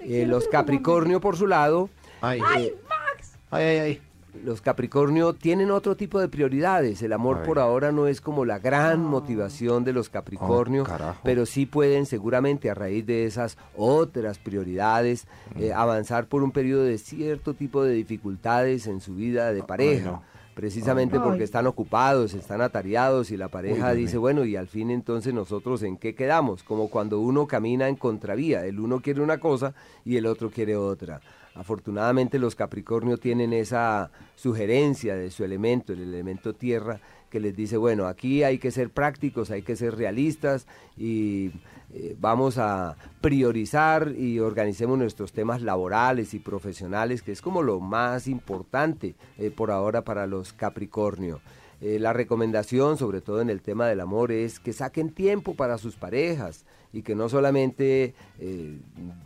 Eh, 0.00 0.26
los 0.26 0.48
Capricornio, 0.48 1.20
por 1.20 1.36
su 1.36 1.46
lado. 1.46 1.88
Ay, 2.20 2.40
eh, 2.58 2.74
Max. 2.88 3.38
Ay, 3.50 3.64
ay, 3.64 3.78
ay 3.78 4.00
los 4.42 4.60
Capricornio 4.60 5.34
tienen 5.34 5.70
otro 5.70 5.96
tipo 5.96 6.20
de 6.20 6.28
prioridades. 6.28 7.02
El 7.02 7.12
amor 7.12 7.42
por 7.42 7.58
ahora 7.58 7.92
no 7.92 8.06
es 8.06 8.20
como 8.20 8.44
la 8.44 8.58
gran 8.58 9.00
motivación 9.04 9.84
de 9.84 9.92
los 9.92 10.08
Capricornio, 10.08 10.84
oh, 10.84 11.14
pero 11.22 11.46
sí 11.46 11.66
pueden 11.66 12.06
seguramente 12.06 12.70
a 12.70 12.74
raíz 12.74 13.06
de 13.06 13.26
esas 13.26 13.56
otras 13.76 14.38
prioridades 14.38 15.26
eh, 15.56 15.72
mm. 15.74 15.78
avanzar 15.78 16.26
por 16.26 16.42
un 16.42 16.50
periodo 16.50 16.84
de 16.84 16.98
cierto 16.98 17.54
tipo 17.54 17.84
de 17.84 17.92
dificultades 17.94 18.86
en 18.86 19.00
su 19.00 19.14
vida 19.14 19.52
de 19.52 19.62
pareja. 19.62 20.22
Precisamente 20.54 21.18
porque 21.18 21.42
están 21.42 21.66
ocupados, 21.66 22.32
están 22.32 22.60
atareados 22.60 23.32
y 23.32 23.36
la 23.36 23.48
pareja 23.48 23.92
dice, 23.92 24.18
bueno, 24.18 24.44
y 24.44 24.54
al 24.54 24.68
fin 24.68 24.90
entonces 24.90 25.34
nosotros 25.34 25.82
en 25.82 25.96
qué 25.96 26.14
quedamos, 26.14 26.62
como 26.62 26.88
cuando 26.88 27.18
uno 27.18 27.46
camina 27.48 27.88
en 27.88 27.96
contravía, 27.96 28.64
el 28.64 28.78
uno 28.78 29.00
quiere 29.00 29.20
una 29.20 29.38
cosa 29.38 29.74
y 30.04 30.16
el 30.16 30.26
otro 30.26 30.50
quiere 30.50 30.76
otra. 30.76 31.20
Afortunadamente 31.56 32.38
los 32.38 32.54
Capricornio 32.54 33.16
tienen 33.16 33.52
esa 33.52 34.10
sugerencia 34.36 35.16
de 35.16 35.30
su 35.30 35.44
elemento, 35.44 35.92
el 35.92 36.02
elemento 36.02 36.52
tierra, 36.52 37.00
que 37.34 37.40
les 37.40 37.56
dice, 37.56 37.76
bueno, 37.76 38.06
aquí 38.06 38.44
hay 38.44 38.58
que 38.58 38.70
ser 38.70 38.90
prácticos, 38.90 39.50
hay 39.50 39.62
que 39.62 39.74
ser 39.74 39.96
realistas 39.96 40.68
y 40.96 41.50
eh, 41.92 42.14
vamos 42.20 42.58
a 42.58 42.94
priorizar 43.20 44.14
y 44.16 44.38
organicemos 44.38 44.96
nuestros 44.96 45.32
temas 45.32 45.60
laborales 45.60 46.32
y 46.34 46.38
profesionales, 46.38 47.22
que 47.22 47.32
es 47.32 47.42
como 47.42 47.62
lo 47.62 47.80
más 47.80 48.28
importante 48.28 49.16
eh, 49.36 49.50
por 49.50 49.72
ahora 49.72 50.02
para 50.02 50.28
los 50.28 50.52
Capricornio. 50.52 51.40
Eh, 51.84 51.98
la 51.98 52.14
recomendación, 52.14 52.96
sobre 52.96 53.20
todo 53.20 53.42
en 53.42 53.50
el 53.50 53.60
tema 53.60 53.86
del 53.86 54.00
amor, 54.00 54.32
es 54.32 54.58
que 54.58 54.72
saquen 54.72 55.10
tiempo 55.10 55.52
para 55.52 55.76
sus 55.76 55.96
parejas, 55.96 56.64
y 56.94 57.02
que 57.02 57.16
no 57.16 57.28
solamente 57.28 58.14
eh, 58.38 58.78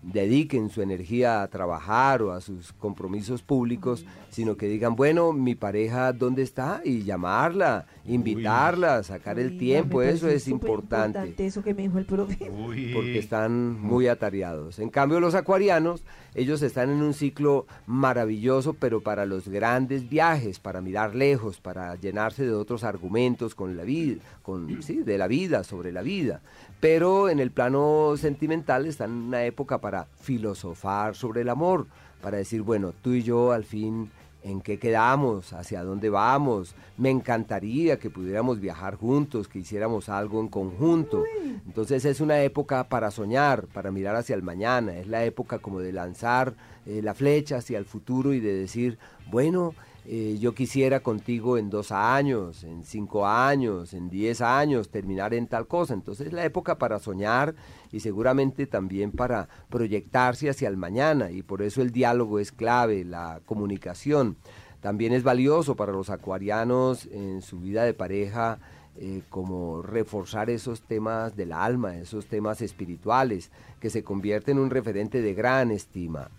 dediquen 0.03 0.71
su 0.71 0.81
energía 0.81 1.43
a 1.43 1.49
trabajar 1.49 2.23
o 2.23 2.33
a 2.33 2.41
sus 2.41 2.73
compromisos 2.73 3.43
públicos, 3.43 4.07
sino 4.31 4.57
que 4.57 4.67
digan, 4.69 4.97
bueno, 4.97 5.35
mi 5.35 5.55
pareja, 5.55 6.15
¿dónde 6.15 6.43
está? 6.43 6.81
Y 6.83 7.03
llamarla, 7.03 7.85
invitarla, 8.07 9.03
sacar 9.03 9.39
el 9.39 9.59
tiempo, 9.59 10.01
eso 10.01 10.29
es 10.29 10.49
importante. 10.49 11.19
importante. 11.19 11.47
Eso 11.47 11.63
que 11.63 11.75
me 11.75 11.83
dijo 11.83 11.99
el 11.99 12.07
profe. 12.07 12.51
Porque 12.95 13.19
están 13.19 13.79
muy 13.79 14.09
atareados. 14.09 14.79
En 14.79 14.89
cambio, 14.89 15.21
los 15.21 15.35
acuarianos, 15.35 16.03
ellos 16.35 16.63
están 16.63 16.91
en 16.91 17.03
un 17.03 17.15
ciclo 17.15 17.67
maravilloso, 17.87 18.75
pero 18.75 19.01
para 19.01 19.27
los 19.27 19.49
grandes 19.49 20.09
viajes, 20.09 20.59
para 20.59 20.81
mirar 20.81 21.15
lejos, 21.15 21.61
para 21.61 21.95
llenarse 21.97 22.45
de 22.45 22.53
otros 22.53 22.85
argumentos 22.85 23.55
con 23.55 23.77
la 23.77 23.85
vida, 23.85 24.21
con, 24.43 24.83
sí, 24.83 24.99
de 24.99 25.19
la 25.19 25.27
vida, 25.27 25.65
sobre 25.65 25.93
la 25.93 26.03
vida. 26.03 26.41
Pero 26.81 27.29
en 27.29 27.41
el 27.41 27.51
plano 27.51 28.15
sentimental 28.17 28.87
está 28.87 29.05
en 29.05 29.13
una 29.13 29.45
época 29.45 29.79
para 29.79 30.07
filosofar 30.21 31.17
sobre 31.17 31.41
el 31.41 31.49
amor, 31.49 31.87
para 32.23 32.39
decir, 32.39 32.63
bueno, 32.63 32.93
tú 33.03 33.13
y 33.13 33.23
yo 33.23 33.53
al 33.53 33.65
fin, 33.65 34.11
¿en 34.49 34.61
qué 34.61 34.79
quedamos? 34.79 35.53
¿Hacia 35.53 35.85
dónde 35.85 36.09
vamos? 36.09 36.75
Me 36.97 37.11
encantaría 37.11 37.99
que 37.99 38.11
pudiéramos 38.11 38.61
viajar 38.61 38.97
juntos, 38.97 39.47
que 39.47 39.59
hiciéramos 39.59 40.09
algo 40.09 40.41
en 40.41 40.49
conjunto. 40.49 41.23
Entonces 41.67 42.05
es 42.05 42.21
una 42.21 42.41
época 42.41 42.89
para 42.89 43.11
soñar, 43.11 43.67
para 43.67 43.91
mirar 43.91 44.17
hacia 44.17 44.35
el 44.35 44.43
mañana, 44.43 44.97
es 44.97 45.07
la 45.07 45.25
época 45.25 45.59
como 45.59 45.81
de 45.81 45.93
lanzar 45.93 46.55
eh, 46.87 47.03
la 47.03 47.15
flecha 47.15 47.59
hacia 47.59 47.79
el 47.79 47.85
futuro 47.85 48.33
y 48.33 48.41
de 48.41 48.55
decir, 48.55 48.99
bueno, 49.31 49.75
eh, 50.11 50.39
yo 50.41 50.55
quisiera 50.55 51.01
contigo 51.01 51.59
en 51.59 51.69
dos 51.69 51.93
años, 51.93 52.65
en 52.65 52.83
cinco 52.83 53.27
años, 53.27 53.93
en 53.93 54.09
diez 54.09 54.41
años, 54.41 54.89
terminar 54.89 55.35
en 55.35 55.47
tal 55.47 55.67
cosa. 55.67 55.93
Entonces 55.93 56.29
es 56.29 56.33
la 56.33 56.47
época 56.47 56.79
para 56.79 56.99
soñar 56.99 57.55
y 57.93 58.01
seguramente 58.01 58.67
también 58.67 59.13
para 59.13 59.51
proyectarse 59.69 60.49
hacia 60.49 60.71
el 60.71 60.79
mañana 60.79 61.31
y 61.31 61.43
por 61.43 61.61
eso 61.61 61.83
el 61.83 61.91
diálogo 61.91 62.39
es 62.39 62.53
clave, 62.53 63.05
la 63.05 63.43
comunicación. 63.45 64.39
También 64.81 65.13
es 65.13 65.25
valioso 65.25 65.77
para 65.77 65.93
los 65.93 66.09
acuarianos 66.09 67.05
en 67.13 67.43
su 67.43 67.61
vida 67.61 67.85
de 67.85 67.93
pareja. 67.93 68.61
Eh, 69.01 69.23
como 69.29 69.81
reforzar 69.81 70.51
esos 70.51 70.81
temas 70.81 71.37
del 71.37 71.53
alma, 71.53 71.97
esos 71.99 72.27
temas 72.27 72.63
espirituales, 72.63 73.53
que 73.79 73.91
se 73.91 74.03
convierten 74.03 74.57
en 74.57 74.65
un 74.65 74.71
referente 74.71 75.23
de 75.23 75.35
gran 75.35 75.71
estima. 75.71 76.31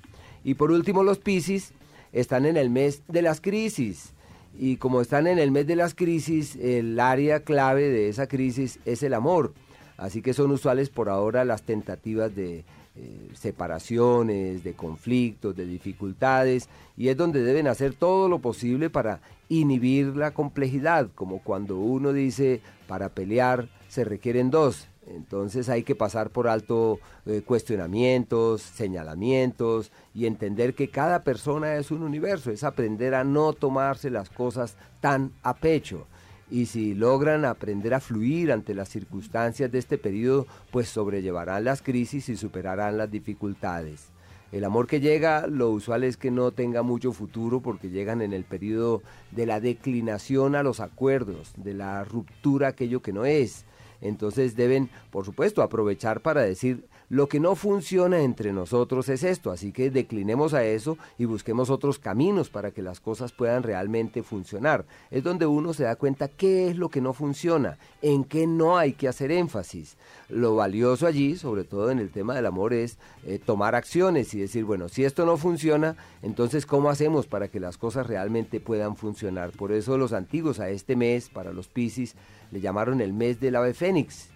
Y 0.44 0.56
por 0.56 0.70
último, 0.72 1.04
los 1.04 1.20
Piscis, 1.20 1.72
están 2.14 2.46
en 2.46 2.58
el 2.58 2.70
mes 2.70 3.04
de 3.08 3.22
las 3.22 3.42
crisis. 3.42 4.14
Y 4.58 4.78
como 4.78 5.02
están 5.02 5.28
en 5.28 5.40
el 5.40 5.52
mes 5.52 5.68
de 5.68 5.76
las 5.76 5.96
crisis, 5.96 6.56
el 6.56 7.00
área 7.00 7.42
clave 7.42 7.90
de 7.90 8.10
esa 8.10 8.28
crisis 8.28 8.80
es 8.86 9.04
el 9.04 9.14
amor. 9.14 9.54
Así 9.98 10.22
que 10.22 10.34
son 10.34 10.52
usuales 10.52 10.90
por 10.90 11.10
ahora 11.10 11.46
las 11.46 11.64
tentativas 11.64 12.34
de 12.36 12.64
eh, 12.96 13.30
separaciones, 13.34 14.64
de 14.64 14.74
conflictos, 14.74 15.56
de 15.56 15.66
dificultades, 15.66 16.70
y 16.98 17.10
es 17.10 17.18
donde 17.18 17.44
deben 17.44 17.68
hacer 17.68 17.94
todo 17.94 18.28
lo 18.28 18.40
posible 18.40 18.90
para 18.90 19.22
inhibir 19.48 20.16
la 20.16 20.32
complejidad, 20.32 21.10
como 21.16 21.40
cuando 21.42 21.78
uno 21.78 22.14
dice, 22.14 22.62
para 22.88 23.10
pelear 23.10 23.70
se 23.88 24.04
requieren 24.04 24.52
dos, 24.52 24.88
entonces 25.10 25.70
hay 25.70 25.84
que 25.84 25.96
pasar 25.96 26.30
por 26.30 26.48
alto 26.48 27.00
eh, 27.26 27.42
cuestionamientos, 27.46 28.62
señalamientos 28.62 29.92
y 30.14 30.26
entender 30.26 30.76
que 30.76 30.90
cada 30.90 31.24
persona 31.24 31.76
es 31.76 31.92
un 31.92 32.04
universo, 32.04 32.52
es 32.52 32.64
aprender 32.64 33.16
a 33.16 33.24
no 33.24 33.54
tomarse 33.54 34.10
las 34.10 34.30
cosas 34.30 34.76
tan 35.02 35.32
a 35.44 35.56
pecho. 35.56 36.08
Y 36.52 36.66
si 36.66 36.96
logran 36.96 37.46
aprender 37.46 37.94
a 37.94 38.00
fluir 38.00 38.52
ante 38.52 38.74
las 38.74 38.90
circunstancias 38.90 39.72
de 39.72 39.78
este 39.78 39.98
periodo, 39.98 40.48
pues 40.72 40.90
sobrellevarán 40.90 41.64
las 41.64 41.82
crisis 41.82 42.30
y 42.30 42.38
superarán 42.38 42.98
las 42.98 43.12
dificultades. 43.12 44.10
El 44.52 44.64
amor 44.64 44.88
que 44.88 45.00
llega, 45.00 45.46
lo 45.46 45.70
usual 45.70 46.04
es 46.04 46.18
que 46.18 46.32
no 46.32 46.52
tenga 46.52 46.82
mucho 46.82 47.14
futuro 47.14 47.62
porque 47.62 47.92
llegan 47.92 48.24
en 48.24 48.34
el 48.34 48.46
periodo 48.46 49.04
de 49.30 49.46
la 49.46 49.60
declinación 49.60 50.56
a 50.56 50.64
los 50.64 50.80
acuerdos, 50.80 51.54
de 51.56 51.76
la 51.76 52.04
ruptura 52.04 52.70
aquello 52.70 53.04
que 53.04 53.14
no 53.14 53.26
es. 53.26 53.66
Entonces 54.02 54.56
deben, 54.56 54.90
por 55.12 55.26
supuesto, 55.26 55.62
aprovechar 55.62 56.22
para 56.22 56.42
decir, 56.42 56.86
lo 57.10 57.28
que 57.28 57.40
no 57.40 57.56
funciona 57.56 58.22
entre 58.22 58.54
nosotros 58.54 59.10
es 59.10 59.24
esto, 59.24 59.50
así 59.50 59.72
que 59.72 59.90
declinemos 59.90 60.54
a 60.54 60.64
eso 60.64 60.98
y 61.18 61.26
busquemos 61.26 61.72
otros 61.72 61.98
caminos 61.98 62.52
para 62.52 62.70
que 62.70 62.84
las 62.84 63.00
cosas 63.00 63.32
puedan 63.32 63.64
realmente 63.64 64.22
funcionar. 64.22 64.86
Es 65.10 65.24
donde 65.24 65.48
uno 65.48 65.74
se 65.74 65.84
da 65.84 65.96
cuenta 65.96 66.28
qué 66.28 66.70
es 66.70 66.78
lo 66.78 66.90
que 66.90 67.02
no 67.02 67.14
funciona, 67.14 67.80
en 68.04 68.24
qué 68.24 68.46
no 68.46 68.78
hay 68.78 68.94
que 68.94 69.08
hacer 69.08 69.32
énfasis. 69.32 69.98
Lo 70.30 70.56
valioso 70.56 71.08
allí, 71.08 71.36
sobre 71.36 71.64
todo 71.64 71.90
en 71.90 71.98
el 71.98 72.12
tema 72.12 72.36
del 72.36 72.46
amor, 72.46 72.74
es 72.74 73.00
eh, 73.26 73.40
tomar 73.44 73.74
acciones 73.74 74.36
y 74.36 74.40
decir, 74.40 74.64
bueno, 74.64 74.88
si 74.88 75.04
esto 75.04 75.26
no 75.26 75.38
funciona, 75.38 75.96
entonces 76.22 76.68
¿cómo 76.68 76.92
hacemos 76.92 77.26
para 77.26 77.48
que 77.48 77.60
las 77.60 77.78
cosas 77.78 78.06
realmente 78.06 78.60
puedan 78.60 78.96
funcionar? 78.96 79.50
Por 79.50 79.72
eso 79.72 79.98
los 79.98 80.14
antiguos 80.14 80.60
a 80.60 80.70
este 80.70 80.96
mes, 80.96 81.30
para 81.30 81.54
los 81.54 81.68
Piscis, 81.68 82.16
le 82.52 82.62
llamaron 82.62 83.02
el 83.02 83.14
mes 83.14 83.40
del 83.40 83.56
ave 83.56 83.74
fénix 83.74 84.30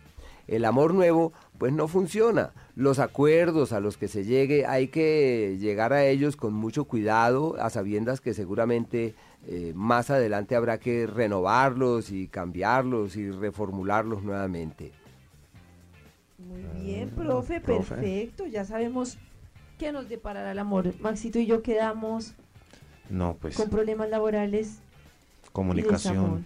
el 0.48 0.66
amor 0.66 0.94
nuevo 0.94 1.34
pues 1.58 1.72
no 1.74 1.88
funciona. 1.88 2.52
Los 2.76 3.00
acuerdos 3.00 3.72
a 3.74 3.80
los 3.80 3.98
que 3.98 4.08
se 4.08 4.26
llegue 4.26 4.66
hay 4.66 4.88
que 4.88 5.58
llegar 5.60 5.94
a 5.94 6.06
ellos 6.06 6.36
con 6.36 6.54
mucho 6.54 6.86
cuidado, 6.86 7.56
a 7.60 7.70
sabiendas 7.70 8.22
que 8.22 8.34
seguramente 8.34 9.16
eh, 9.48 9.74
más 9.76 10.10
adelante 10.10 10.56
habrá 10.56 10.80
que 10.80 11.08
renovarlos 11.08 12.12
y 12.12 12.28
cambiarlos 12.28 13.16
y 13.16 13.30
reformularlos 13.30 14.24
nuevamente. 14.24 14.92
Muy 16.38 16.64
bien, 16.82 17.12
ah, 17.12 17.16
profe, 17.16 17.62
perfecto. 17.62 18.46
Ya 18.48 18.66
sabemos 18.66 19.18
qué 19.78 19.92
nos 19.92 20.10
deparará 20.10 20.52
el 20.52 20.60
amor. 20.60 20.94
Maxito 21.00 21.40
y 21.40 21.46
yo 21.46 21.62
quedamos 21.62 22.34
no, 23.10 23.38
pues, 23.40 23.56
con 23.56 23.70
problemas 23.70 24.10
laborales. 24.10 24.80
Comunicación. 25.52 26.46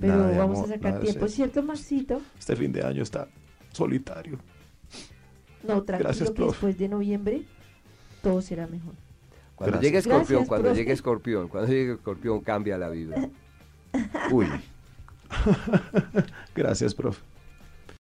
Pero 0.00 0.36
vamos 0.36 0.60
a 0.60 0.74
sacar 0.74 1.00
tiempo, 1.00 1.28
¿cierto, 1.28 1.62
Maxito? 1.62 2.20
Este 2.38 2.54
fin 2.56 2.72
de 2.72 2.82
año 2.84 3.02
está 3.02 3.28
solitario. 3.72 4.38
No, 5.62 5.82
tranquilo 5.82 6.08
Gracias, 6.08 6.30
que 6.30 6.42
después 6.44 6.78
de 6.78 6.88
noviembre 6.88 7.42
todo 8.22 8.40
será 8.40 8.66
mejor. 8.66 8.94
Cuando 9.56 9.80
llegue 9.80 9.98
Escorpión, 9.98 10.46
cuando 10.46 10.72
llegue 10.72 10.92
Escorpión, 10.92 11.48
cuando 11.48 11.68
llegue 11.68 11.92
Escorpión 11.94 12.40
cambia 12.40 12.78
la 12.78 12.88
vida. 12.90 13.28
Uy. 14.30 14.46
Gracias, 16.54 16.94
profe. 16.94 17.20